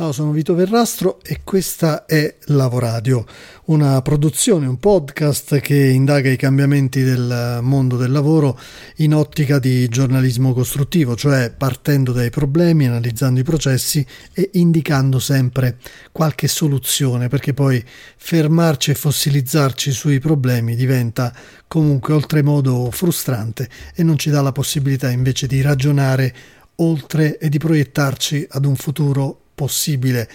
Ciao, 0.00 0.12
sono 0.12 0.30
Vito 0.30 0.54
Verrastro 0.54 1.20
e 1.22 1.40
questa 1.44 2.06
è 2.06 2.36
Lavoradio, 2.46 3.26
una 3.66 4.00
produzione, 4.00 4.66
un 4.66 4.78
podcast 4.78 5.60
che 5.60 5.76
indaga 5.76 6.30
i 6.30 6.38
cambiamenti 6.38 7.02
del 7.02 7.58
mondo 7.60 7.98
del 7.98 8.10
lavoro 8.10 8.58
in 8.96 9.12
ottica 9.12 9.58
di 9.58 9.86
giornalismo 9.88 10.54
costruttivo, 10.54 11.16
cioè 11.16 11.52
partendo 11.54 12.12
dai 12.12 12.30
problemi, 12.30 12.86
analizzando 12.86 13.40
i 13.40 13.42
processi 13.42 14.02
e 14.32 14.48
indicando 14.54 15.18
sempre 15.18 15.76
qualche 16.12 16.48
soluzione, 16.48 17.28
perché 17.28 17.52
poi 17.52 17.84
fermarci 18.16 18.92
e 18.92 18.94
fossilizzarci 18.94 19.90
sui 19.90 20.18
problemi 20.18 20.76
diventa 20.76 21.30
comunque 21.68 22.14
oltremodo 22.14 22.90
frustrante 22.90 23.68
e 23.94 24.02
non 24.02 24.16
ci 24.16 24.30
dà 24.30 24.40
la 24.40 24.52
possibilità 24.52 25.10
invece 25.10 25.46
di 25.46 25.60
ragionare 25.60 26.34
oltre 26.76 27.36
e 27.36 27.50
di 27.50 27.58
proiettarci 27.58 28.46
ad 28.48 28.64
un 28.64 28.76
futuro 28.76 29.40
possibile 29.60 30.26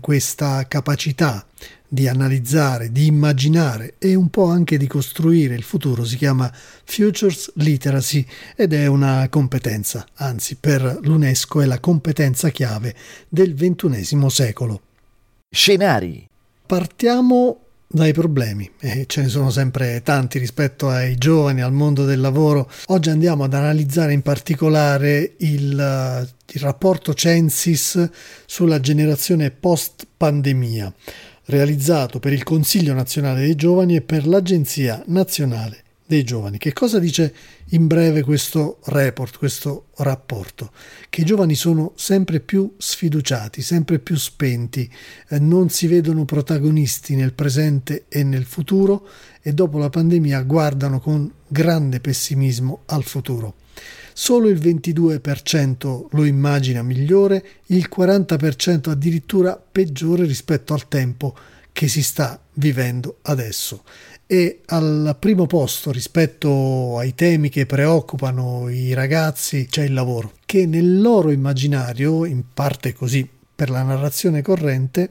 questa 0.00 0.64
capacità 0.68 1.44
di 1.88 2.06
analizzare, 2.06 2.92
di 2.92 3.06
immaginare 3.06 3.94
e 3.98 4.14
un 4.14 4.28
po' 4.28 4.44
anche 4.44 4.76
di 4.76 4.86
costruire 4.86 5.56
il 5.56 5.64
futuro 5.64 6.04
si 6.04 6.16
chiama 6.16 6.48
Futures 6.84 7.50
Literacy 7.56 8.24
ed 8.54 8.72
è 8.72 8.86
una 8.86 9.26
competenza, 9.28 10.06
anzi 10.14 10.54
per 10.54 11.00
l'UNESCO 11.02 11.62
è 11.62 11.64
la 11.64 11.80
competenza 11.80 12.50
chiave 12.50 12.94
del 13.28 13.54
XXI 13.54 14.30
secolo. 14.30 14.80
Scenari. 15.50 16.28
Partiamo 16.64 17.69
dai 17.92 18.12
problemi 18.12 18.70
e 18.78 19.04
ce 19.08 19.22
ne 19.22 19.28
sono 19.28 19.50
sempre 19.50 20.00
tanti 20.04 20.38
rispetto 20.38 20.88
ai 20.88 21.16
giovani, 21.16 21.60
al 21.60 21.72
mondo 21.72 22.04
del 22.04 22.20
lavoro. 22.20 22.70
Oggi 22.86 23.10
andiamo 23.10 23.42
ad 23.42 23.52
analizzare 23.52 24.12
in 24.12 24.22
particolare 24.22 25.34
il, 25.38 26.28
il 26.52 26.60
rapporto 26.60 27.14
Censis 27.14 28.08
sulla 28.46 28.78
generazione 28.78 29.50
post 29.50 30.06
pandemia 30.16 30.92
realizzato 31.46 32.20
per 32.20 32.32
il 32.32 32.44
Consiglio 32.44 32.94
nazionale 32.94 33.40
dei 33.40 33.56
giovani 33.56 33.96
e 33.96 34.02
per 34.02 34.24
l'Agenzia 34.24 35.02
nazionale 35.06 35.82
dei 36.10 36.24
giovani. 36.24 36.58
Che 36.58 36.72
cosa 36.72 36.98
dice 36.98 37.32
in 37.68 37.86
breve 37.86 38.22
questo 38.22 38.80
report, 38.86 39.38
questo 39.38 39.86
rapporto? 39.98 40.72
Che 41.08 41.20
i 41.20 41.24
giovani 41.24 41.54
sono 41.54 41.92
sempre 41.94 42.40
più 42.40 42.74
sfiduciati, 42.76 43.62
sempre 43.62 44.00
più 44.00 44.16
spenti, 44.16 44.90
eh, 45.28 45.38
non 45.38 45.68
si 45.68 45.86
vedono 45.86 46.24
protagonisti 46.24 47.14
nel 47.14 47.32
presente 47.32 48.06
e 48.08 48.24
nel 48.24 48.44
futuro 48.44 49.06
e 49.40 49.52
dopo 49.52 49.78
la 49.78 49.88
pandemia 49.88 50.42
guardano 50.42 50.98
con 50.98 51.32
grande 51.46 52.00
pessimismo 52.00 52.80
al 52.86 53.04
futuro. 53.04 53.54
Solo 54.12 54.48
il 54.48 54.58
22% 54.58 56.06
lo 56.10 56.24
immagina 56.24 56.82
migliore, 56.82 57.44
il 57.66 57.88
40% 57.88 58.90
addirittura 58.90 59.56
peggiore 59.56 60.24
rispetto 60.24 60.74
al 60.74 60.88
tempo 60.88 61.36
che 61.72 61.88
si 61.88 62.02
sta 62.02 62.40
vivendo 62.54 63.18
adesso 63.22 63.82
e 64.32 64.60
al 64.66 65.16
primo 65.18 65.46
posto 65.46 65.90
rispetto 65.90 66.98
ai 66.98 67.16
temi 67.16 67.48
che 67.48 67.66
preoccupano 67.66 68.68
i 68.68 68.92
ragazzi 68.92 69.66
c'è 69.68 69.82
il 69.82 69.92
lavoro, 69.92 70.34
che 70.46 70.66
nel 70.66 71.00
loro 71.00 71.32
immaginario, 71.32 72.24
in 72.24 72.44
parte 72.54 72.92
così 72.92 73.28
per 73.56 73.70
la 73.70 73.82
narrazione 73.82 74.40
corrente, 74.40 75.10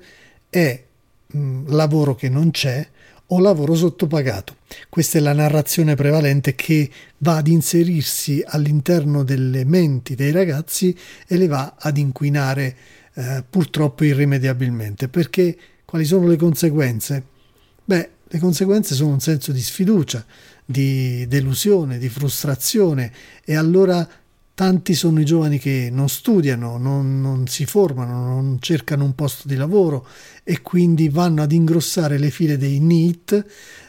è 0.49 0.81
mh, 1.27 1.75
lavoro 1.75 2.15
che 2.15 2.29
non 2.29 2.51
c'è 2.51 2.87
o 3.25 3.39
lavoro 3.39 3.75
sottopagato. 3.75 4.55
Questa 4.87 5.17
è 5.17 5.21
la 5.21 5.33
narrazione 5.33 5.95
prevalente 5.95 6.55
che 6.55 6.89
va 7.17 7.35
ad 7.35 7.47
inserirsi 7.47 8.41
all'interno 8.45 9.23
delle 9.23 9.65
menti 9.65 10.15
dei 10.15 10.31
ragazzi 10.31 10.97
e 11.27 11.35
le 11.35 11.47
va 11.47 11.75
ad 11.77 11.97
inquinare 11.97 12.75
eh, 13.15 13.43
purtroppo 13.49 14.05
irrimediabilmente. 14.05 15.09
Perché 15.09 15.57
quali 15.89 16.05
sono 16.05 16.27
le 16.27 16.35
conseguenze? 16.35 17.23
Beh, 17.83 18.09
le 18.27 18.37
conseguenze 18.37 18.93
sono 18.93 19.09
un 19.09 19.19
senso 19.19 19.51
di 19.51 19.59
sfiducia, 19.59 20.23
di 20.63 21.25
delusione, 21.27 21.97
di 21.97 22.09
frustrazione 22.09 23.11
e 23.43 23.55
allora 23.55 24.07
tanti 24.53 24.93
sono 24.93 25.19
i 25.19 25.25
giovani 25.25 25.57
che 25.57 25.89
non 25.91 26.07
studiano, 26.07 26.77
non, 26.77 27.19
non, 27.21 27.47
si 27.47 27.65
formano, 27.65 28.23
non 28.23 28.57
cercano 28.59 29.03
un 29.03 29.15
posto 29.15 29.47
di 29.47 29.55
lavoro 29.55 30.05
e 30.43 30.61
quindi 30.61 31.09
vanno 31.09 31.41
ad 31.41 31.51
ingrossare 31.51 32.19
le 32.19 32.29
file 32.29 32.59
dei 32.59 32.79
NEET 32.79 33.45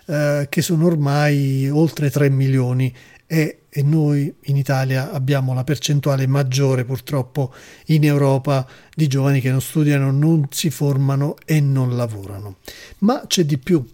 eh, 0.06 0.46
che 0.48 0.62
sono 0.62 0.86
ormai 0.86 1.68
oltre 1.68 2.08
3 2.08 2.30
milioni 2.30 2.90
e 3.26 3.59
e 3.70 3.82
noi 3.84 4.32
in 4.44 4.56
Italia 4.56 5.12
abbiamo 5.12 5.54
la 5.54 5.62
percentuale 5.62 6.26
maggiore 6.26 6.84
purtroppo 6.84 7.54
in 7.86 8.04
Europa 8.04 8.66
di 8.94 9.06
giovani 9.06 9.40
che 9.40 9.50
non 9.50 9.60
studiano, 9.60 10.10
non 10.10 10.48
si 10.50 10.70
formano 10.70 11.36
e 11.44 11.60
non 11.60 11.96
lavorano. 11.96 12.56
Ma 12.98 13.24
c'è 13.26 13.44
di 13.44 13.58
più. 13.58 13.84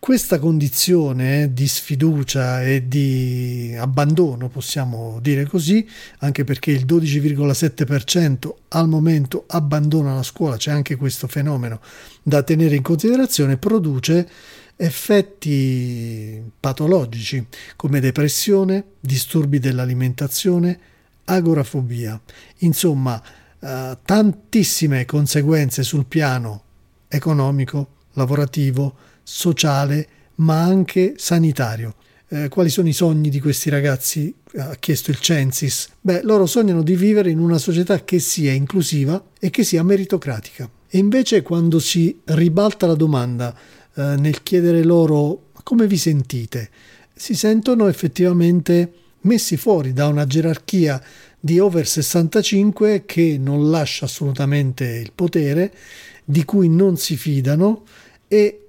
Questa 0.00 0.38
condizione 0.38 1.52
di 1.52 1.66
sfiducia 1.66 2.62
e 2.62 2.86
di 2.86 3.74
abbandono, 3.76 4.48
possiamo 4.48 5.18
dire 5.20 5.44
così, 5.44 5.86
anche 6.18 6.44
perché 6.44 6.70
il 6.70 6.86
12,7% 6.86 8.52
al 8.68 8.88
momento 8.88 9.44
abbandona 9.48 10.14
la 10.14 10.22
scuola, 10.22 10.56
c'è 10.56 10.70
anche 10.70 10.96
questo 10.96 11.26
fenomeno 11.26 11.80
da 12.22 12.42
tenere 12.42 12.76
in 12.76 12.82
considerazione, 12.82 13.56
produce 13.58 14.28
effetti 14.80 16.40
patologici 16.60 17.44
come 17.74 17.98
depressione, 17.98 18.84
disturbi 19.00 19.58
dell'alimentazione, 19.58 20.78
agorafobia, 21.24 22.18
insomma 22.58 23.20
eh, 23.60 23.98
tantissime 24.04 25.04
conseguenze 25.04 25.82
sul 25.82 26.06
piano 26.06 26.62
economico, 27.08 27.88
lavorativo, 28.12 28.94
sociale, 29.22 30.08
ma 30.36 30.62
anche 30.62 31.14
sanitario. 31.16 31.96
Eh, 32.28 32.48
quali 32.48 32.68
sono 32.68 32.88
i 32.88 32.92
sogni 32.92 33.30
di 33.30 33.40
questi 33.40 33.70
ragazzi? 33.70 34.32
Ha 34.56 34.76
chiesto 34.76 35.10
il 35.10 35.18
Censis. 35.18 35.88
Beh, 36.00 36.22
loro 36.22 36.46
sognano 36.46 36.82
di 36.82 36.94
vivere 36.94 37.30
in 37.30 37.40
una 37.40 37.58
società 37.58 38.04
che 38.04 38.20
sia 38.20 38.52
inclusiva 38.52 39.22
e 39.40 39.50
che 39.50 39.64
sia 39.64 39.82
meritocratica. 39.82 40.70
E 40.88 40.98
invece 40.98 41.42
quando 41.42 41.80
si 41.80 42.20
ribalta 42.24 42.86
la 42.86 42.94
domanda 42.94 43.54
eh, 43.98 44.14
nel 44.16 44.44
chiedere 44.44 44.84
loro 44.84 45.50
come 45.64 45.88
vi 45.88 45.98
sentite, 45.98 46.70
si 47.12 47.34
sentono 47.34 47.88
effettivamente 47.88 48.92
messi 49.22 49.56
fuori 49.56 49.92
da 49.92 50.06
una 50.06 50.24
gerarchia 50.24 51.02
di 51.38 51.58
over 51.58 51.86
65 51.86 53.04
che 53.04 53.36
non 53.38 53.68
lascia 53.68 54.04
assolutamente 54.04 54.84
il 54.84 55.12
potere, 55.12 55.72
di 56.24 56.44
cui 56.44 56.68
non 56.68 56.96
si 56.96 57.16
fidano 57.16 57.84
e 58.28 58.67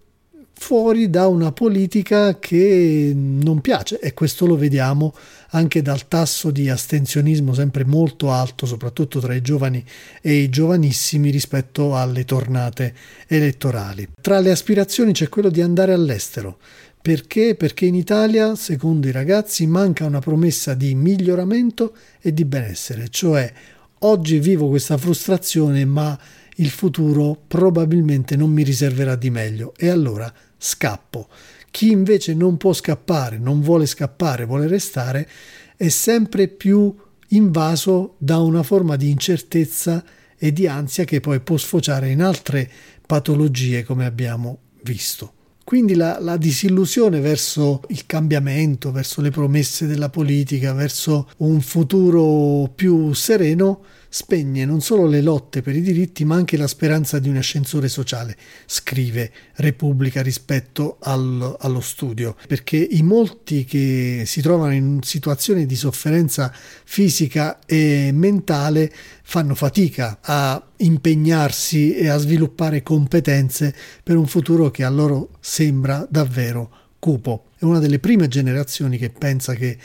fuori 0.59 1.09
da 1.09 1.27
una 1.27 1.53
politica 1.53 2.37
che 2.37 3.13
non 3.15 3.61
piace 3.61 3.97
e 3.99 4.13
questo 4.13 4.45
lo 4.45 4.57
vediamo 4.57 5.15
anche 5.51 5.81
dal 5.81 6.07
tasso 6.07 6.51
di 6.51 6.69
astensionismo 6.69 7.53
sempre 7.53 7.85
molto 7.85 8.29
alto, 8.29 8.65
soprattutto 8.65 9.19
tra 9.19 9.33
i 9.33 9.41
giovani 9.41 9.83
e 10.21 10.33
i 10.33 10.49
giovanissimi 10.49 11.31
rispetto 11.31 11.95
alle 11.95 12.25
tornate 12.25 12.93
elettorali. 13.27 14.09
Tra 14.21 14.39
le 14.39 14.51
aspirazioni 14.51 15.13
c'è 15.13 15.29
quello 15.29 15.49
di 15.49 15.61
andare 15.61 15.93
all'estero. 15.93 16.59
Perché? 17.01 17.55
Perché 17.55 17.85
in 17.85 17.95
Italia, 17.95 18.53
secondo 18.55 19.07
i 19.07 19.11
ragazzi, 19.11 19.65
manca 19.65 20.05
una 20.05 20.19
promessa 20.19 20.73
di 20.73 20.93
miglioramento 20.93 21.95
e 22.19 22.33
di 22.33 22.43
benessere, 22.43 23.07
cioè 23.09 23.51
oggi 23.99 24.39
vivo 24.39 24.67
questa 24.67 24.97
frustrazione 24.97 25.85
ma 25.85 26.19
il 26.55 26.69
futuro 26.69 27.41
probabilmente 27.47 28.35
non 28.35 28.51
mi 28.51 28.63
riserverà 28.63 29.15
di 29.15 29.29
meglio 29.29 29.73
e 29.77 29.87
allora 29.87 30.31
scappo. 30.59 31.27
Chi 31.71 31.89
invece 31.89 32.35
non 32.35 32.57
può 32.57 32.73
scappare, 32.73 33.39
non 33.39 33.61
vuole 33.61 33.87
scappare, 33.87 34.45
vuole 34.45 34.67
restare, 34.67 35.27
è 35.75 35.87
sempre 35.89 36.47
più 36.47 36.95
invaso 37.29 38.15
da 38.17 38.39
una 38.39 38.63
forma 38.63 38.95
di 38.95 39.09
incertezza 39.09 40.03
e 40.37 40.53
di 40.53 40.67
ansia 40.67 41.05
che 41.05 41.19
poi 41.19 41.39
può 41.39 41.57
sfociare 41.57 42.09
in 42.09 42.21
altre 42.21 42.69
patologie 43.05 43.83
come 43.83 44.05
abbiamo 44.05 44.59
visto. 44.83 45.33
Quindi 45.63 45.93
la, 45.93 46.17
la, 46.19 46.35
disillusione 46.35 47.19
verso 47.19 47.81
il 47.89 48.07
cambiamento, 48.07 48.91
verso 48.91 49.21
le 49.21 49.29
promesse 49.29 49.85
della 49.85 50.09
politica, 50.09 50.73
verso 50.73 51.29
un 51.37 51.61
futuro 51.61 52.71
più 52.73 53.13
sereno 53.13 53.83
spegne 54.09 54.65
non 54.65 54.81
solo 54.81 55.05
le 55.05 55.21
lotte 55.21 55.61
per 55.61 55.75
i 55.75 55.81
diritti, 55.81 56.25
ma 56.25 56.35
anche 56.35 56.57
la 56.57 56.67
speranza 56.67 57.19
di 57.19 57.29
un 57.29 57.37
ascensore 57.37 57.87
sociale, 57.87 58.35
scrive 58.65 59.31
Repubblica 59.55 60.21
rispetto 60.21 60.97
al, 61.01 61.55
allo 61.59 61.79
studio, 61.79 62.35
perché 62.47 62.77
i 62.77 63.03
molti 63.03 63.65
che 63.65 64.23
si 64.25 64.41
trovano 64.41 64.73
in 64.73 64.99
situazioni 65.03 65.65
di 65.65 65.75
sofferenza 65.75 66.51
fisica 66.83 67.59
e 67.65 68.09
mentale 68.11 68.91
fanno 69.23 69.53
fatica 69.53 70.17
a 70.21 70.61
impegnarsi 70.77 71.93
e 71.93 72.07
a 72.07 72.17
sviluppare 72.17 72.81
competenze 72.81 73.73
per 74.01 74.17
un 74.17 74.25
futuro 74.25 74.71
che 74.71 74.83
a 74.83 74.89
loro 74.89 75.29
sembra 75.39 76.05
davvero 76.09 76.71
cupo. 76.99 77.45
È 77.57 77.63
una 77.63 77.79
delle 77.79 77.99
prime 77.99 78.27
generazioni 78.27 78.97
che 78.97 79.09
pensa 79.09 79.53
che 79.53 79.77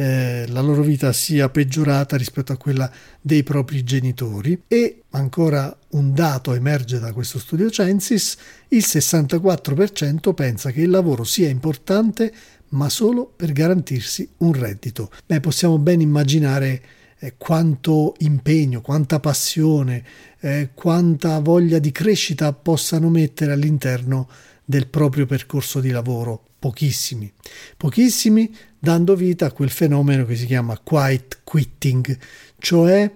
eh, 0.00 0.44
la 0.46 0.60
loro 0.60 0.82
vita 0.82 1.12
sia 1.12 1.48
peggiorata 1.48 2.16
rispetto 2.16 2.52
a 2.52 2.56
quella 2.56 2.88
dei 3.20 3.42
propri 3.42 3.82
genitori 3.82 4.62
e 4.68 5.02
ancora 5.10 5.76
un 5.90 6.14
dato 6.14 6.54
emerge 6.54 7.00
da 7.00 7.12
questo 7.12 7.40
studio 7.40 7.68
Censis, 7.68 8.36
il 8.68 8.84
64% 8.86 10.34
pensa 10.34 10.70
che 10.70 10.82
il 10.82 10.90
lavoro 10.90 11.24
sia 11.24 11.48
importante 11.48 12.32
ma 12.70 12.88
solo 12.88 13.32
per 13.34 13.50
garantirsi 13.50 14.28
un 14.38 14.52
reddito. 14.52 15.10
Beh, 15.26 15.40
possiamo 15.40 15.78
ben 15.78 16.00
immaginare 16.00 16.82
eh, 17.18 17.34
quanto 17.36 18.14
impegno, 18.18 18.80
quanta 18.80 19.18
passione, 19.18 20.04
eh, 20.38 20.70
quanta 20.74 21.40
voglia 21.40 21.80
di 21.80 21.90
crescita 21.90 22.52
possano 22.52 23.10
mettere 23.10 23.50
all'interno 23.50 24.28
del 24.64 24.86
proprio 24.86 25.26
percorso 25.26 25.80
di 25.80 25.90
lavoro. 25.90 26.47
Pochissimi, 26.58 27.32
pochissimi 27.76 28.52
dando 28.78 29.14
vita 29.14 29.46
a 29.46 29.52
quel 29.52 29.70
fenomeno 29.70 30.24
che 30.24 30.34
si 30.34 30.46
chiama 30.46 30.78
quiet 30.78 31.40
quitting, 31.44 32.18
cioè, 32.58 33.10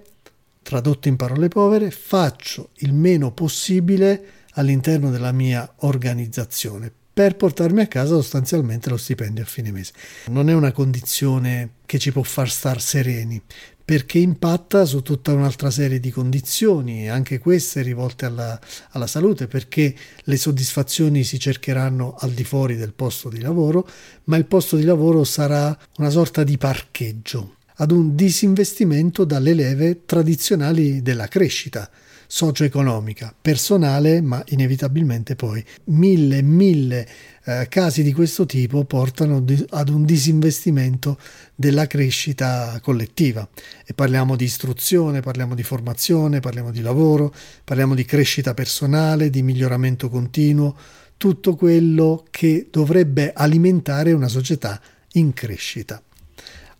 tradotto 0.63 1.09
in 1.09 1.17
parole 1.17 1.49
povere, 1.49 1.91
faccio 1.91 2.71
il 2.77 2.93
meno 2.93 3.33
possibile 3.33 4.25
all'interno 4.53 5.11
della 5.11 5.33
mia 5.33 5.71
organizzazione 5.79 6.93
per 7.15 7.37
portarmi 7.37 7.83
a 7.83 7.87
casa 7.89 8.15
sostanzialmente 8.15 8.89
lo 8.89 8.97
stipendio 8.97 9.43
a 9.43 9.47
fine 9.47 9.71
mese. 9.71 9.93
Non 10.29 10.49
è 10.49 10.55
una 10.55 10.73
condizione 10.73 11.73
che 11.85 11.99
ci 11.99 12.11
può 12.11 12.23
far 12.23 12.49
star 12.49 12.81
sereni, 12.81 13.41
perché 13.85 14.19
impatta 14.19 14.85
su 14.85 15.03
tutta 15.03 15.33
un'altra 15.33 15.71
serie 15.71 16.01
di 16.01 16.11
condizioni, 16.11 17.09
anche 17.09 17.39
queste 17.39 17.83
rivolte 17.83 18.27
alla, 18.27 18.59
alla, 18.91 19.07
salute, 19.07 19.47
perché 19.47 19.95
le 20.25 20.37
soddisfazioni 20.37 21.25
si 21.25 21.39
cercheranno 21.39 22.15
al 22.19 22.31
di 22.31 22.45
fuori 22.45 22.77
del 22.77 22.93
posto 22.93 23.29
di 23.29 23.41
lavoro, 23.41 23.89
ma 24.25 24.37
il 24.37 24.47
posto 24.47 24.77
di 24.77 24.85
lavoro 24.85 25.25
sarà 25.25 25.77
una 25.99 26.11
sorta 26.11 26.45
di 26.45 26.57
parcheggio 26.59 27.57
ad 27.77 27.91
un 27.91 28.15
disinvestimento 28.15 29.25
dalle 29.25 29.55
leve 29.55 30.05
tradizionali 30.05 31.03
della 31.03 31.27
crescita 31.27 31.91
socio-economica, 32.35 33.35
personale, 33.39 34.23
ma 34.23 34.43
inevitabilmente 34.49 35.37
poi 35.37 35.63
mille 35.89 36.39
e 36.39 36.43
mille 36.43 37.07
eh, 37.45 37.67
casi 37.69 38.03
di 38.03 38.15
questo 38.15 38.47
tipo 38.47 38.85
portano 38.85 39.43
di, 39.43 39.63
ad 39.69 39.91
un 39.91 40.07
disinvestimento 40.07 41.19
della 41.55 41.87
crescita 41.87 42.81
collettiva. 42.81 43.47
E 43.85 43.93
parliamo 43.93 44.35
di 44.35 44.45
istruzione, 44.45 45.21
parliamo 45.21 45.55
di 45.55 45.63
formazione, 45.63 46.41
parliamo 46.41 46.71
di 46.71 46.81
lavoro, 46.81 47.35
parliamo 47.65 47.95
di 47.95 48.07
crescita 48.07 48.55
personale, 48.55 49.29
di 49.29 49.43
miglioramento 49.43 50.09
continuo, 50.09 50.75
tutto 51.19 51.55
quello 51.55 52.25
che 52.31 52.69
dovrebbe 52.71 53.35
alimentare 53.35 54.13
una 54.13 54.29
società 54.29 54.81
in 55.13 55.35
crescita. 55.35 56.03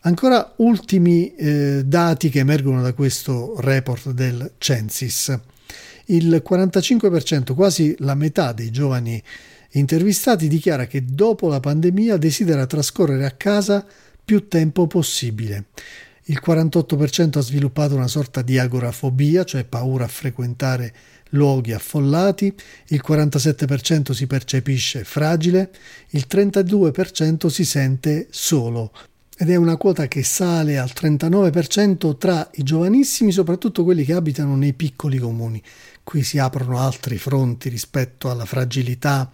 Ancora 0.05 0.55
ultimi 0.57 1.33
eh, 1.37 1.83
dati 1.85 2.29
che 2.29 2.41
emergono 2.41 2.83
da 2.83 2.93
questo 2.93 3.55
report 3.61 4.11
del 4.11 4.55
Censis. 4.59 5.39
Il 6.07 6.43
45%, 6.45 7.55
quasi 7.55 7.95
la 7.99 8.17
metà 8.17 8.53
dei 8.53 8.73
giovani 8.73 9.23
intervistati, 9.73 10.49
dichiara 10.49 10.87
che 10.87 11.05
dopo 11.05 11.47
la 11.47 11.61
pandemia 11.61 12.17
desidera 12.17 12.67
trascorrere 12.67 13.27
a 13.27 13.31
casa 13.31 13.87
più 14.25 14.49
tempo 14.49 14.89
possibile. 14.89 15.67
Il 16.25 16.41
48% 16.45 17.39
ha 17.39 17.43
sviluppato 17.43 17.95
una 17.95 18.09
sorta 18.09 18.43
di 18.43 18.59
agorafobia, 18.59 19.45
cioè 19.45 19.65
paura 19.65 20.07
a 20.07 20.09
frequentare 20.09 20.93
luoghi 21.31 21.73
affollati, 21.73 22.53
il 22.89 23.03
47% 23.07 24.11
si 24.11 24.27
percepisce 24.27 25.05
fragile, 25.05 25.71
il 26.11 26.27
32% 26.29 27.47
si 27.47 27.65
sente 27.65 28.27
solo, 28.31 28.93
ed 29.43 29.51
è 29.51 29.57
una 29.57 29.77
quota 29.77 30.07
che 30.07 30.23
sale 30.23 30.79
al 30.79 30.93
39% 30.95 32.17
tra 32.17 32.49
i 32.55 32.63
giovanissimi, 32.63 33.33
soprattutto 33.33 33.83
quelli 33.83 34.05
che 34.05 34.13
abitano 34.13 34.55
nei 34.55 34.73
piccoli 34.73 35.19
comuni. 35.19 35.61
Qui 36.05 36.23
si 36.23 36.39
aprono 36.39 36.79
altri 36.79 37.19
fronti 37.19 37.69
rispetto 37.69 38.31
alla 38.31 38.45
fragilità, 38.45 39.29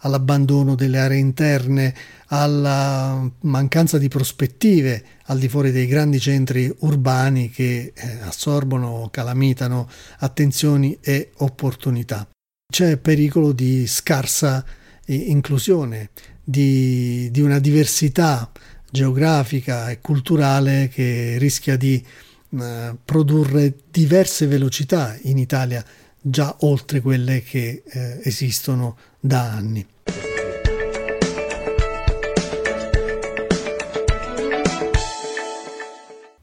all'abbandono 0.00 0.74
delle 0.74 0.98
aree 0.98 1.18
interne, 1.18 1.94
alla 2.26 3.24
mancanza 3.42 3.98
di 3.98 4.08
prospettive 4.08 5.04
al 5.26 5.38
di 5.38 5.48
fuori 5.48 5.70
dei 5.70 5.86
grandi 5.86 6.18
centri 6.18 6.74
urbani 6.80 7.48
che 7.48 7.92
eh, 7.94 8.18
assorbono, 8.22 9.10
calamitano 9.12 9.88
attenzioni 10.18 10.98
e 11.00 11.30
opportunità. 11.36 12.28
C'è 12.68 12.96
pericolo 12.96 13.52
di 13.52 13.86
scarsa 13.86 14.64
eh, 15.06 15.14
inclusione, 15.14 16.10
di, 16.42 17.30
di 17.30 17.40
una 17.40 17.60
diversità 17.60 18.50
geografica 18.92 19.90
e 19.90 20.00
culturale 20.00 20.90
che 20.92 21.36
rischia 21.38 21.76
di 21.76 22.04
eh, 22.60 22.94
produrre 23.02 23.74
diverse 23.90 24.46
velocità 24.46 25.16
in 25.22 25.38
Italia 25.38 25.82
già 26.20 26.54
oltre 26.60 27.00
quelle 27.00 27.42
che 27.42 27.82
eh, 27.84 28.20
esistono 28.22 28.96
da 29.18 29.50
anni. 29.50 29.86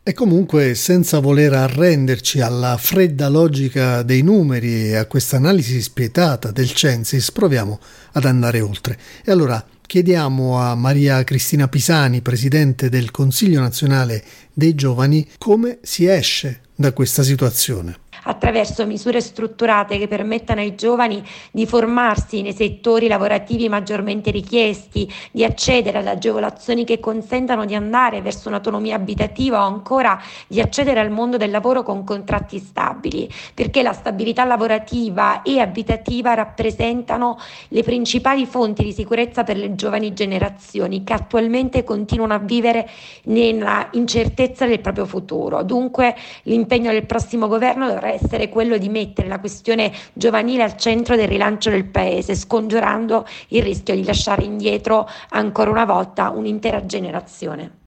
E 0.02 0.14
comunque, 0.14 0.74
senza 0.74 1.20
voler 1.20 1.54
arrenderci 1.54 2.42
alla 2.42 2.78
fredda 2.78 3.30
logica 3.30 4.02
dei 4.02 4.24
numeri 4.24 4.88
e 4.88 4.96
a 4.96 5.06
questa 5.06 5.36
analisi 5.36 5.80
spietata 5.84 6.50
del 6.50 6.74
Censis, 6.74 7.32
proviamo 7.32 7.80
ad 8.14 8.26
andare 8.26 8.60
oltre. 8.60 8.98
E 9.24 9.32
allora 9.32 9.64
chiediamo 9.90 10.60
a 10.60 10.76
Maria 10.76 11.24
Cristina 11.24 11.68
Pisani, 11.68 12.22
presidente 12.22 12.90
del 12.90 13.10
Consiglio 13.10 13.60
nazionale 13.60 14.24
dei 14.54 14.76
giovani, 14.76 15.28
come 15.40 15.80
si 15.82 16.06
esce 16.06 16.62
da 16.76 16.94
questa 16.94 17.24
situazione 17.24 17.98
attraverso 18.24 18.86
misure 18.86 19.22
strutturate 19.22 19.98
che 19.98 20.08
permettano 20.08 20.62
ai 20.62 20.76
giovani 20.76 21.24
di 21.52 21.66
formarsi 21.66 22.42
nei 22.42 22.54
settori 22.54 23.08
lavorativi 23.08 23.70
maggiormente 23.70 24.32
richiesti, 24.32 25.12
di 25.32 25.44
accedere 25.44 26.00
alle 26.00 26.12
agevolazioni 26.12 26.84
che 26.84 27.00
consentano 27.00 27.66
di 27.66 27.76
andare 27.76 28.22
verso 28.22 28.50
un'autonomia 28.50 28.96
abitativa 28.96 29.64
o 29.64 29.68
ancora 29.68 30.20
di 30.48 30.60
accedere 30.60 31.00
al 31.00 31.12
mondo 31.12 31.38
del 31.38 31.52
lavoro 31.52 31.84
con 31.84 32.04
contratti 32.04 32.60
stabili, 32.60 33.30
perché 33.54 33.82
la 33.82 33.94
stabilità 33.94 34.44
lavorativa 34.44 35.42
e 35.42 35.60
abitativa 35.60 36.34
rappresentano 36.34 37.38
le 37.70 37.84
principali 37.84 38.46
fonti 38.46 38.84
di 38.84 38.92
sicurezza 38.92 39.44
per 39.44 39.58
le 39.58 39.76
giovani 39.76 40.14
generazioni 40.14 41.04
che 41.04 41.14
attualmente 41.14 41.84
continuano 41.84 42.34
a 42.34 42.40
vivere 42.40 42.90
nella 43.24 43.88
incertezza 43.92 44.66
del 44.66 44.80
proprio 44.80 45.06
futuro. 45.06 45.64
Dunque 45.64 46.16
l'impegno 46.44 46.92
del 46.92 47.06
prossimo 47.06 47.48
governo 47.48 47.88
dovrà 47.88 48.09
essere 48.14 48.50
quello 48.50 48.78
di 48.78 48.90
mettere 48.90 49.28
la 49.28 49.40
questione 49.40 49.92
giovanile 50.14 50.64
al 50.64 50.78
centro 50.78 51.16
del 51.16 51.28
rilancio 51.28 51.70
del 51.70 51.86
Paese, 51.86 52.36
scongiurando 52.36 53.26
il 53.50 53.64
rischio 53.64 53.96
di 53.96 54.04
lasciare 54.04 54.44
indietro 54.44 55.08
ancora 55.30 55.70
una 55.70 55.86
volta 55.86 56.30
un'intera 56.30 56.86
generazione. 56.86 57.78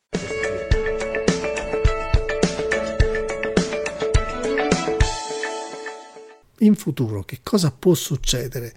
In 6.58 6.76
futuro 6.76 7.24
che 7.24 7.40
cosa 7.42 7.74
può 7.76 7.94
succedere? 7.94 8.72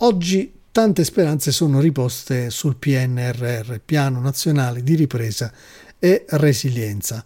Oggi 0.00 0.52
tante 0.70 1.02
speranze 1.02 1.50
sono 1.50 1.80
riposte 1.80 2.50
sul 2.50 2.76
PNRR, 2.76 3.78
Piano 3.84 4.20
Nazionale 4.20 4.82
di 4.82 4.94
Ripresa 4.94 5.52
e 5.98 6.24
Resilienza. 6.28 7.24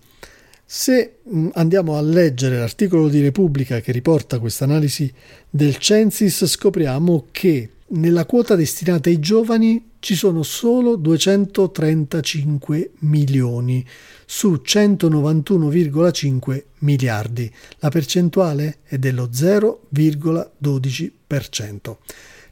Se 0.73 1.17
mm, 1.29 1.49
andiamo 1.55 1.97
a 1.97 2.01
leggere 2.01 2.57
l'articolo 2.57 3.09
di 3.09 3.21
Repubblica 3.21 3.81
che 3.81 3.91
riporta 3.91 4.39
questa 4.39 4.63
analisi 4.63 5.13
del 5.51 5.79
Censis, 5.79 6.47
scopriamo 6.47 7.27
che 7.33 7.71
nella 7.89 8.25
quota 8.25 8.55
destinata 8.55 9.09
ai 9.09 9.19
giovani 9.19 9.89
ci 9.99 10.15
sono 10.15 10.45
solo 10.45 10.95
235 10.95 12.93
milioni 13.01 13.85
su 14.25 14.63
191,5 14.65 16.63
miliardi. 16.79 17.53
La 17.79 17.89
percentuale 17.89 18.77
è 18.85 18.97
dello 18.97 19.29
0,12%. 19.29 21.97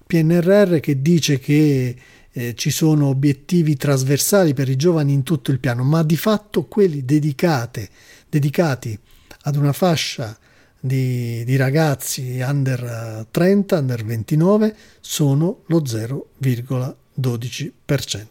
PNRR 0.04 0.80
che 0.80 1.00
dice 1.00 1.38
che 1.38 1.94
eh, 2.38 2.54
ci 2.54 2.70
sono 2.70 3.08
obiettivi 3.08 3.76
trasversali 3.76 4.54
per 4.54 4.68
i 4.68 4.76
giovani 4.76 5.12
in 5.12 5.24
tutto 5.24 5.50
il 5.50 5.58
piano, 5.58 5.82
ma 5.82 6.04
di 6.04 6.16
fatto 6.16 6.66
quelli 6.66 7.04
dedicate, 7.04 7.88
dedicati 8.28 8.96
ad 9.42 9.56
una 9.56 9.72
fascia 9.72 10.38
di, 10.78 11.42
di 11.44 11.56
ragazzi 11.56 12.38
under 12.40 13.26
30, 13.28 13.78
under 13.78 14.04
29 14.04 14.76
sono 15.00 15.62
lo 15.66 15.82
0,12% 15.82 18.26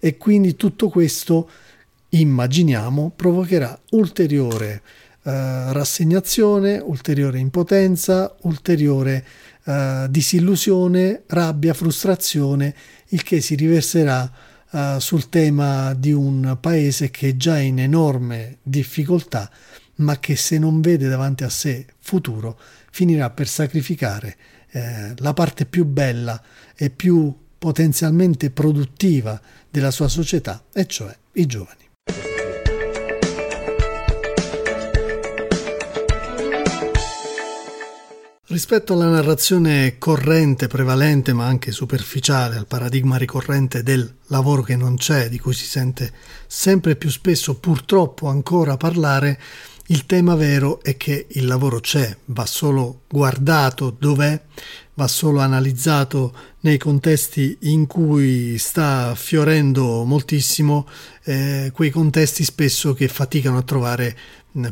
e 0.00 0.16
quindi 0.16 0.56
tutto 0.56 0.88
questo 0.88 1.48
immaginiamo 2.08 3.12
provocherà 3.14 3.78
ulteriore 3.90 4.82
eh, 5.22 5.72
rassegnazione, 5.72 6.78
ulteriore 6.78 7.38
impotenza, 7.38 8.34
ulteriore 8.42 9.24
eh, 9.64 10.06
disillusione, 10.10 11.22
rabbia, 11.26 11.74
frustrazione, 11.74 12.74
il 13.08 13.22
che 13.22 13.40
si 13.40 13.54
riverserà 13.54 14.30
eh, 14.70 14.96
sul 14.98 15.28
tema 15.28 15.94
di 15.94 16.12
un 16.12 16.58
paese 16.60 17.10
che 17.10 17.28
è 17.28 17.36
già 17.36 17.58
in 17.58 17.78
enorme 17.78 18.58
difficoltà, 18.62 19.50
ma 19.96 20.18
che 20.18 20.36
se 20.36 20.58
non 20.58 20.80
vede 20.80 21.08
davanti 21.08 21.44
a 21.44 21.48
sé 21.48 21.86
futuro 22.00 22.58
finirà 22.90 23.30
per 23.30 23.48
sacrificare 23.48 24.36
eh, 24.70 25.12
la 25.16 25.32
parte 25.32 25.66
più 25.66 25.84
bella 25.84 26.42
e 26.76 26.90
più 26.90 27.34
potenzialmente 27.58 28.50
produttiva 28.50 29.40
della 29.70 29.90
sua 29.90 30.08
società, 30.08 30.64
e 30.72 30.86
cioè 30.86 31.16
i 31.34 31.46
giovani. 31.46 31.83
Rispetto 38.46 38.92
alla 38.92 39.08
narrazione 39.08 39.96
corrente, 39.96 40.66
prevalente, 40.66 41.32
ma 41.32 41.46
anche 41.46 41.72
superficiale, 41.72 42.56
al 42.56 42.66
paradigma 42.66 43.16
ricorrente 43.16 43.82
del 43.82 44.16
lavoro 44.26 44.60
che 44.60 44.76
non 44.76 44.96
c'è, 44.96 45.30
di 45.30 45.38
cui 45.38 45.54
si 45.54 45.64
sente 45.64 46.12
sempre 46.46 46.94
più 46.94 47.08
spesso 47.08 47.58
purtroppo 47.58 48.28
ancora 48.28 48.76
parlare, 48.76 49.40
il 49.86 50.04
tema 50.04 50.34
vero 50.34 50.82
è 50.82 50.98
che 50.98 51.26
il 51.30 51.46
lavoro 51.46 51.80
c'è, 51.80 52.14
va 52.26 52.44
solo 52.44 53.04
guardato 53.08 53.88
dov'è, 53.98 54.38
va 54.92 55.08
solo 55.08 55.40
analizzato 55.40 56.34
nei 56.60 56.76
contesti 56.76 57.56
in 57.62 57.86
cui 57.86 58.58
sta 58.58 59.14
fiorendo 59.14 60.04
moltissimo, 60.04 60.86
eh, 61.24 61.70
quei 61.74 61.88
contesti 61.88 62.44
spesso 62.44 62.92
che 62.92 63.08
faticano 63.08 63.56
a 63.56 63.62
trovare 63.62 64.16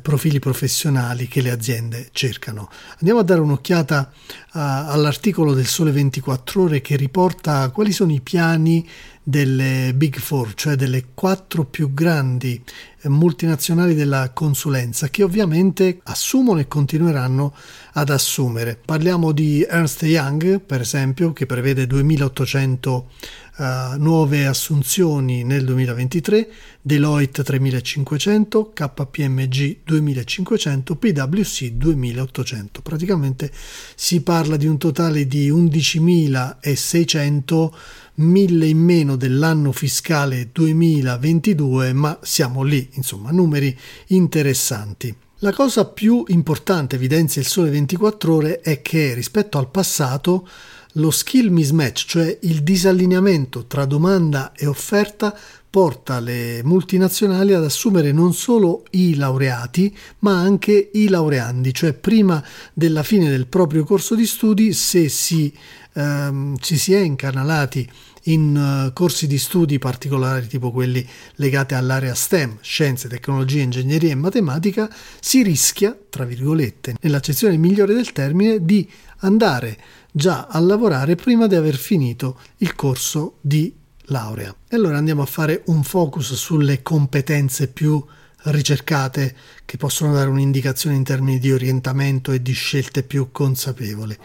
profili 0.01 0.39
professionali 0.39 1.27
che 1.29 1.41
le 1.41 1.51
aziende 1.51 2.09
cercano. 2.13 2.71
Andiamo 2.99 3.21
a 3.21 3.25
dare 3.25 3.41
un'occhiata 3.41 4.13
a, 4.53 4.87
all'articolo 4.87 5.55
del 5.55 5.67
Sole 5.67 5.91
24 5.91 6.63
ore 6.63 6.81
che 6.81 6.97
riporta 6.97 7.69
quali 7.71 7.93
sono 7.93 8.13
i 8.13 8.21
piani 8.21 8.89
delle 9.25 9.93
Big 9.95 10.19
Four, 10.19 10.55
cioè 10.55 10.75
delle 10.75 11.07
quattro 11.15 11.65
più 11.65 11.95
grandi 11.95 12.61
eh, 13.01 13.09
multinazionali 13.09 13.95
della 13.95 14.31
consulenza, 14.33 15.09
che 15.09 15.23
ovviamente 15.23 16.01
assumono 16.05 16.59
e 16.59 16.67
continueranno 16.67 17.55
ad 17.93 18.11
assumere. 18.11 18.79
Parliamo 18.85 19.31
di 19.33 19.65
Ernst 19.69 20.03
Young, 20.03 20.61
per 20.61 20.81
esempio, 20.81 21.33
che 21.33 21.47
prevede 21.47 21.87
2800 21.87 23.11
uh, 23.57 23.97
nuove 23.99 24.47
assunzioni 24.47 25.43
nel 25.45 25.65
2023, 25.65 26.51
Deloitte 26.81 27.43
3500, 27.43 28.71
KPMG 28.73 29.79
2500, 29.85 30.97
PwC 30.97 31.71
2800. 31.71 32.81
Praticamente 32.83 33.51
si 33.95 34.23
parla 34.23 34.57
di 34.57 34.67
un 34.67 34.79
totale 34.79 35.27
di 35.27 35.51
11.600 35.51 37.71
1000 38.15 38.67
in 38.67 38.79
meno 38.79 39.17
dell'anno 39.17 39.73
fiscale 39.73 40.51
2022, 40.53 41.95
ma 41.95 42.19
siamo 42.21 42.63
lì, 42.63 42.91
insomma, 42.93 43.31
numeri 43.31 43.77
interessanti. 44.09 45.15
La 45.39 45.53
cosa 45.53 45.87
più 45.87 46.23
importante, 46.29 46.97
evidenzia 46.97 47.41
il 47.41 47.49
Sole 47.49 47.71
24 47.71 48.35
ore, 48.35 48.61
è 48.61 48.81
che 48.81 49.13
rispetto 49.15 49.59
al 49.59 49.71
passato 49.71 50.47
lo 50.93 51.11
skill 51.11 51.49
mismatch, 51.51 52.07
cioè 52.07 52.39
il 52.43 52.63
disallineamento 52.63 53.67
tra 53.67 53.85
domanda 53.85 54.53
e 54.55 54.67
offerta, 54.67 55.37
porta 55.73 56.21
le 56.21 56.61
multinazionali 56.65 57.55
ad 57.55 57.65
assumere 57.65 58.13
non 58.13 58.35
solo 58.35 58.85
i 58.91 59.15
laureati, 59.15 59.97
ma 60.19 60.39
anche 60.39 60.91
i 60.93 61.09
laureandi, 61.09 61.73
cioè 61.73 61.95
prima 61.95 62.45
della 62.75 63.03
fine 63.03 63.31
del 63.31 63.47
proprio 63.47 63.85
corso 63.85 64.15
di 64.15 64.27
studi, 64.27 64.75
se 64.75 65.09
si, 65.09 65.51
ehm, 65.95 66.59
ci 66.59 66.77
si 66.77 66.93
è 66.93 66.99
incanalati 66.99 67.91
in 68.25 68.87
uh, 68.89 68.93
corsi 68.93 69.27
di 69.27 69.39
studi 69.39 69.79
particolari 69.79 70.47
tipo 70.47 70.71
quelli 70.71 71.07
legati 71.37 71.75
all'area 71.75 72.15
STEM, 72.15 72.59
scienze, 72.61 73.09
tecnologie, 73.09 73.63
ingegneria 73.63 74.11
e 74.11 74.15
matematica, 74.15 74.93
si 75.21 75.43
rischia, 75.43 75.97
tra 76.09 76.25
virgolette, 76.25 76.97
nell'accezione 77.01 77.57
migliore 77.57 77.95
del 77.95 78.13
termine, 78.13 78.65
di 78.65 78.89
andare 79.19 79.79
già 80.13 80.47
a 80.49 80.61
lavorare 80.61 81.15
prima 81.15 81.47
di 81.47 81.55
aver 81.55 81.77
finito 81.77 82.39
il 82.59 82.75
corso 82.75 83.39
di 83.41 83.75
laurea. 84.07 84.55
E 84.69 84.77
allora 84.77 84.99
andiamo 84.99 85.23
a 85.23 85.27
fare 85.27 85.63
un 85.67 85.83
focus 85.83 86.35
sulle 86.35 86.83
competenze 86.83 87.69
più 87.69 88.05
ricercate 88.45 89.35
che 89.65 89.77
possono 89.77 90.13
dare 90.13 90.29
un'indicazione 90.29 90.97
in 90.97 91.05
termini 91.05 91.39
di 91.39 91.53
orientamento 91.53 92.33
e 92.33 92.43
di 92.43 92.53
scelte 92.53 93.03
più 93.03 93.31
consapevoli. 93.31 94.17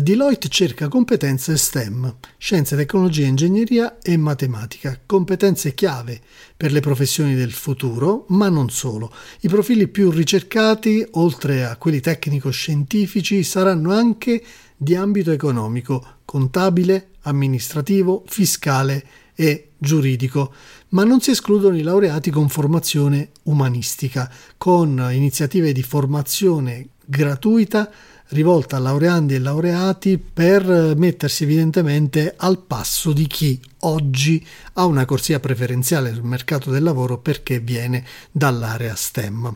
Deloitte 0.00 0.48
cerca 0.48 0.88
competenze 0.88 1.54
STEM, 1.58 2.16
scienze, 2.38 2.76
tecnologia, 2.76 3.26
ingegneria 3.26 3.98
e 4.00 4.16
matematica, 4.16 4.98
competenze 5.04 5.74
chiave 5.74 6.18
per 6.56 6.72
le 6.72 6.80
professioni 6.80 7.34
del 7.34 7.52
futuro, 7.52 8.24
ma 8.28 8.48
non 8.48 8.70
solo. 8.70 9.12
I 9.40 9.48
profili 9.48 9.88
più 9.88 10.10
ricercati, 10.10 11.06
oltre 11.10 11.66
a 11.66 11.76
quelli 11.76 12.00
tecnico-scientifici, 12.00 13.42
saranno 13.42 13.92
anche 13.92 14.42
di 14.74 14.94
ambito 14.94 15.30
economico, 15.30 16.02
contabile, 16.24 17.08
amministrativo, 17.24 18.24
fiscale 18.26 19.04
e 19.34 19.72
giuridico, 19.76 20.54
ma 20.90 21.04
non 21.04 21.20
si 21.20 21.32
escludono 21.32 21.76
i 21.76 21.82
laureati 21.82 22.30
con 22.30 22.48
formazione 22.48 23.32
umanistica, 23.42 24.32
con 24.56 25.06
iniziative 25.12 25.72
di 25.72 25.82
formazione 25.82 26.88
gratuita 27.04 27.90
rivolta 28.32 28.76
a 28.76 28.80
laureandi 28.80 29.34
e 29.34 29.38
laureati 29.38 30.18
per 30.18 30.94
mettersi 30.96 31.44
evidentemente 31.44 32.34
al 32.36 32.58
passo 32.58 33.12
di 33.12 33.26
chi 33.26 33.60
oggi 33.80 34.44
ha 34.74 34.84
una 34.84 35.04
corsia 35.04 35.38
preferenziale 35.38 36.12
sul 36.12 36.24
mercato 36.24 36.70
del 36.70 36.82
lavoro 36.82 37.18
perché 37.18 37.60
viene 37.60 38.04
dall'area 38.30 38.94
STEM. 38.94 39.54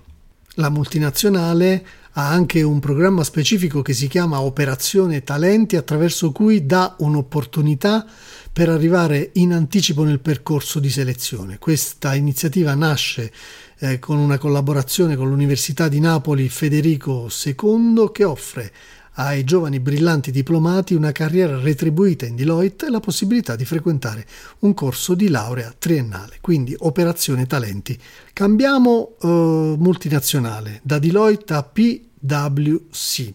La 0.58 0.70
multinazionale 0.70 1.86
ha 2.12 2.30
anche 2.30 2.62
un 2.62 2.80
programma 2.80 3.24
specifico 3.24 3.82
che 3.82 3.92
si 3.92 4.08
chiama 4.08 4.40
Operazione 4.40 5.22
Talenti 5.22 5.76
attraverso 5.76 6.32
cui 6.32 6.64
dà 6.64 6.96
un'opportunità 6.98 8.06
per 8.52 8.70
arrivare 8.70 9.32
in 9.34 9.52
anticipo 9.52 10.02
nel 10.02 10.20
percorso 10.20 10.80
di 10.80 10.88
selezione. 10.88 11.58
Questa 11.58 12.14
iniziativa 12.14 12.74
nasce 12.74 13.30
eh, 13.78 13.98
con 13.98 14.18
una 14.18 14.38
collaborazione 14.38 15.16
con 15.16 15.28
l'Università 15.28 15.88
di 15.88 16.00
Napoli 16.00 16.48
Federico 16.48 17.28
II 17.44 18.10
che 18.12 18.24
offre 18.24 18.72
ai 19.18 19.44
giovani 19.44 19.80
brillanti 19.80 20.30
diplomati 20.30 20.94
una 20.94 21.12
carriera 21.12 21.58
retribuita 21.58 22.26
in 22.26 22.36
Deloitte 22.36 22.86
e 22.86 22.90
la 22.90 23.00
possibilità 23.00 23.56
di 23.56 23.64
frequentare 23.64 24.26
un 24.60 24.74
corso 24.74 25.14
di 25.14 25.28
laurea 25.28 25.74
triennale, 25.76 26.38
quindi 26.40 26.74
operazione 26.78 27.46
talenti. 27.46 27.98
Cambiamo 28.32 29.14
eh, 29.20 29.26
multinazionale 29.26 30.80
da 30.82 30.98
Deloitte 30.98 31.54
a 31.54 31.62
PwC. 31.62 33.32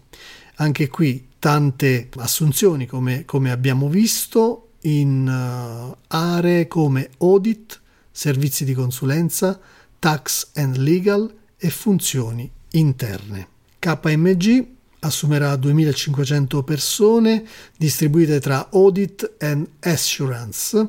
Anche 0.56 0.88
qui 0.88 1.30
tante 1.38 2.08
assunzioni 2.18 2.86
come, 2.86 3.24
come 3.24 3.50
abbiamo 3.50 3.88
visto 3.88 4.68
in 4.82 5.26
uh, 5.26 5.96
aree 6.06 6.68
come 6.68 7.10
audit, 7.18 7.80
servizi 8.10 8.64
di 8.64 8.74
consulenza, 8.74 9.58
tax 10.02 10.50
and 10.56 10.78
legal 10.78 11.32
e 11.56 11.70
funzioni 11.70 12.50
interne. 12.72 13.46
KMG 13.78 14.66
assumerà 14.98 15.54
2500 15.54 16.64
persone 16.64 17.44
distribuite 17.76 18.40
tra 18.40 18.68
audit 18.72 19.36
and 19.38 19.64
assurance, 19.78 20.88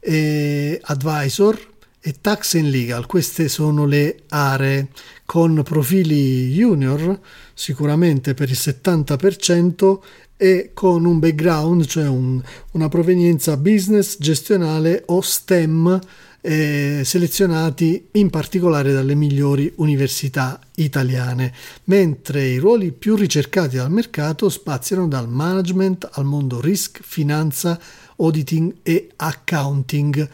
e 0.00 0.80
advisor 0.82 1.56
e 2.00 2.16
tax 2.20 2.54
and 2.54 2.70
legal. 2.70 3.06
Queste 3.06 3.46
sono 3.48 3.86
le 3.86 4.24
aree 4.30 4.88
con 5.24 5.62
profili 5.62 6.52
junior, 6.52 7.20
sicuramente 7.54 8.34
per 8.34 8.50
il 8.50 8.58
70%, 8.58 9.98
e 10.36 10.70
con 10.74 11.04
un 11.04 11.20
background, 11.20 11.86
cioè 11.86 12.08
un, 12.08 12.42
una 12.72 12.88
provenienza 12.88 13.56
business, 13.56 14.16
gestionale 14.18 15.04
o 15.06 15.20
STEM 15.20 16.00
eh, 16.48 17.02
selezionati 17.04 18.08
in 18.12 18.30
particolare 18.30 18.90
dalle 18.90 19.14
migliori 19.14 19.70
università 19.76 20.58
italiane, 20.76 21.52
mentre 21.84 22.46
i 22.46 22.56
ruoli 22.56 22.90
più 22.92 23.16
ricercati 23.16 23.76
dal 23.76 23.90
mercato 23.90 24.48
spaziano 24.48 25.06
dal 25.06 25.28
management 25.28 26.08
al 26.10 26.24
mondo 26.24 26.58
risk, 26.58 27.00
finanza, 27.02 27.78
auditing 28.16 28.76
e 28.82 29.10
accounting. 29.16 30.28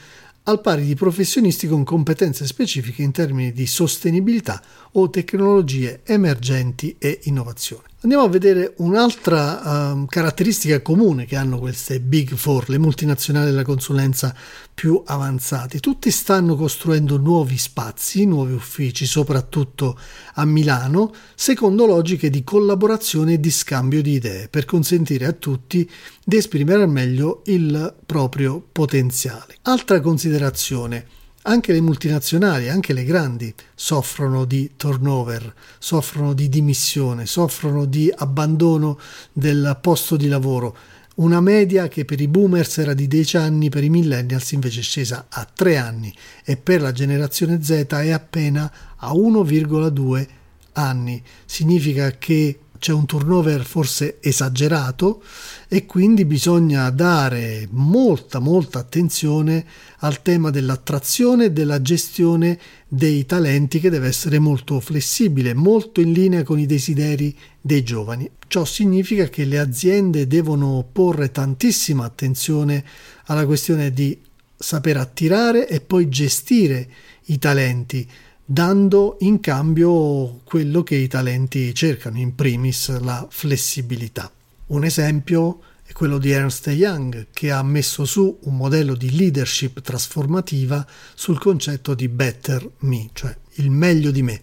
al 0.47 0.61
pari 0.61 0.85
di 0.85 0.95
professionisti 0.95 1.67
con 1.67 1.85
competenze 1.85 2.47
specifiche 2.47 3.03
in 3.03 3.13
termini 3.13 3.51
di 3.51 3.67
sostenibilità 3.67 4.63
o 4.93 5.09
tecnologie 5.09 6.03
emergenti 6.05 6.95
e 6.99 7.21
innovazione. 7.23 7.94
Andiamo 8.05 8.25
a 8.25 8.29
vedere 8.29 8.75
un'altra 8.77 9.93
uh, 9.95 10.05
caratteristica 10.05 10.83
comune 10.83 11.25
che 11.25 11.37
hanno 11.37 11.59
queste 11.59 12.01
Big 12.01 12.35
Four, 12.35 12.69
le 12.69 12.77
multinazionali 12.77 13.47
della 13.47 13.63
consulenza 13.63 14.37
più 14.75 15.03
avanzate. 15.07 15.81
Tutti 15.81 16.11
stanno 16.11 16.55
costruendo 16.55 17.17
nuovi 17.17 17.57
spazi, 17.57 18.27
nuovi 18.27 18.53
uffici, 18.53 19.07
soprattutto 19.07 19.99
a 20.35 20.45
Milano, 20.45 21.15
secondo 21.35 21.87
logiche 21.87 22.29
di 22.29 22.45
collaborazione 22.45 23.33
e 23.33 23.41
di 23.41 23.51
scambio 23.51 24.03
di 24.03 24.13
idee, 24.13 24.49
per 24.49 24.67
consentire 24.67 25.25
a 25.25 25.33
tutti 25.33 25.91
di 26.23 26.37
esprimere 26.37 26.83
al 26.83 26.91
meglio 26.91 27.41
il 27.47 27.95
proprio 28.05 28.63
potenziale. 28.71 29.57
Altra 29.63 30.03
considerazione. 30.03 31.24
Anche 31.47 31.75
le 31.75 31.83
multinazionali, 31.83 32.71
anche 32.71 32.95
le 32.95 33.05
grandi, 33.05 33.53
soffrono 33.75 34.47
di 34.47 34.73
turnover, 34.77 35.55
soffrono 35.79 36.33
di 36.33 36.49
dimissione, 36.49 37.27
soffrono 37.27 37.85
di 37.85 38.11
abbandono 38.17 38.99
del 39.31 39.77
posto 39.83 40.17
di 40.17 40.29
lavoro. 40.29 40.75
Una 41.17 41.43
media 41.43 41.87
che 41.89 42.07
per 42.07 42.23
i 42.23 42.29
boomers 42.29 42.79
era 42.79 42.95
di 42.95 43.07
10 43.07 43.37
anni, 43.37 43.69
per 43.69 43.85
i 43.85 43.91
millennials 43.91 44.53
invece 44.53 44.81
è 44.81 44.83
scesa 44.83 45.27
a 45.29 45.45
3 45.45 45.77
anni 45.77 46.15
e 46.47 46.57
per 46.57 46.81
la 46.81 46.93
generazione 46.93 47.63
Z 47.63 47.89
è 47.89 48.11
appena 48.11 48.73
a 48.97 49.13
1,2 49.13 50.27
anni. 50.73 51.23
Significa 51.45 52.11
che 52.13 52.59
c'è 52.85 52.93
un 52.93 53.07
turnover 53.07 53.65
forse 53.65 54.19
esagerato 54.21 55.23
e 55.69 55.87
quindi 55.87 56.27
bisogna 56.27 56.91
dare 56.91 57.67
molta 57.71 58.41
molta 58.41 58.79
attenzione 58.79 59.65
al 60.01 60.21
tema 60.21 60.51
dell'attrazione 60.51 61.47
e 61.47 61.51
della 61.51 61.81
gestione 61.81 62.59
dei 62.87 63.25
talenti 63.25 63.81
che 63.81 63.89
deve 63.89 64.09
essere 64.09 64.39
molto 64.39 64.81
flessibile, 64.81 65.55
molto 65.55 66.03
in 66.03 66.13
linea 66.13 66.43
con 66.43 66.59
i 66.59 66.67
desideri 66.67 67.35
dei 67.59 67.83
giovani. 67.83 68.31
Ciò 68.49 68.67
significa 68.67 69.31
che 69.31 69.47
le 69.47 69.59
aziende 69.59 70.27
devono 70.27 70.87
porre 70.93 71.31
tantissima 71.31 72.05
attenzione 72.05 72.85
alla 73.25 73.47
questione 73.47 73.95
di 73.95 74.21
saper 74.55 74.99
attirare 74.99 75.69
e 75.69 75.81
poi 75.81 76.11
gestire 76.11 76.87
i 77.29 77.39
talenti 77.39 78.07
dando 78.45 79.17
in 79.21 79.41
cambio 79.41 80.41
quello 80.45 80.83
che 80.83 80.97
i 80.97 81.09
talenti 81.09 81.75
cercano, 81.75 82.19
in 82.19 82.35
primis 82.35 82.99
la 83.01 83.27
flessibilità. 83.31 84.31
Un 84.67 84.85
esempio 84.85 85.61
è 85.83 85.93
quello 85.93 86.19
di 86.19 86.31
Ernst 86.31 86.67
Young, 86.69 87.29
che 87.33 87.51
ha 87.51 87.63
messo 87.63 88.05
su 88.05 88.39
un 88.43 88.57
modello 88.57 88.95
di 88.95 89.17
leadership 89.17 89.81
trasformativa 89.81 90.87
sul 91.15 91.39
concetto 91.39 91.95
di 91.95 92.09
better 92.09 92.69
me, 92.81 93.11
cioè 93.13 93.37
il 93.55 93.71
meglio 93.71 94.11
di 94.11 94.23
me, 94.23 94.43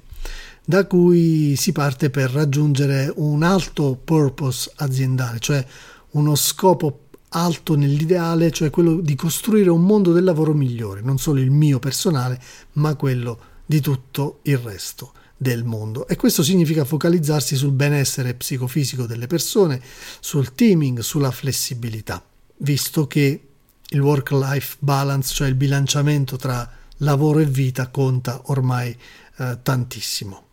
da 0.66 0.86
cui 0.86 1.56
si 1.56 1.72
parte 1.72 2.10
per 2.10 2.32
raggiungere 2.32 3.12
un 3.16 3.44
alto 3.44 4.00
purpose 4.04 4.72
aziendale, 4.76 5.40
cioè 5.40 5.66
uno 6.12 6.36
scopo 6.36 7.06
alto 7.30 7.76
nell'ideale, 7.76 8.52
cioè 8.52 8.70
quello 8.70 8.96
di 8.96 9.16
costruire 9.16 9.70
un 9.70 9.84
mondo 9.84 10.12
del 10.12 10.24
lavoro 10.24 10.54
migliore, 10.54 11.02
non 11.02 11.18
solo 11.18 11.40
il 11.40 11.52
mio 11.52 11.80
personale, 11.80 12.40
ma 12.74 12.96
quello 12.96 13.50
di 13.72 13.80
tutto 13.80 14.40
il 14.44 14.58
resto 14.58 15.14
del 15.38 15.64
mondo 15.64 16.06
e 16.06 16.18
questo 16.18 16.44
significa 16.44 16.84
focalizzarsi 16.84 17.56
sul 17.56 17.72
benessere 17.72 18.34
psicofisico 18.34 19.06
delle 19.06 19.28
persone, 19.28 19.82
sul 20.20 20.54
teaming, 20.54 21.00
sulla 21.00 21.32
flessibilità, 21.32 22.22
visto 22.58 23.08
che 23.08 23.48
il 23.88 24.00
work-life 24.02 24.76
balance, 24.80 25.34
cioè 25.34 25.48
il 25.48 25.56
bilanciamento 25.56 26.36
tra 26.36 26.70
lavoro 26.98 27.40
e 27.40 27.46
vita, 27.46 27.88
conta 27.88 28.42
ormai 28.48 28.94
eh, 29.38 29.60
tantissimo. 29.64 30.48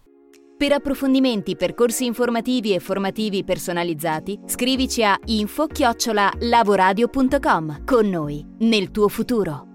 Per 0.57 0.71
approfondimenti, 0.73 1.57
percorsi 1.57 2.05
informativi 2.05 2.73
e 2.73 2.79
formativi 2.79 3.43
personalizzati, 3.43 4.39
scrivici 4.47 5.03
a 5.03 5.19
info-lavoradio.com 5.25 7.85
con 7.85 8.09
noi, 8.09 8.47
nel 8.61 8.93
tuo 8.93 9.09
futuro. 9.09 9.68